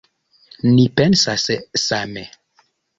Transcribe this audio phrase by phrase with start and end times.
[0.69, 1.47] Ni pensas
[1.85, 2.29] same.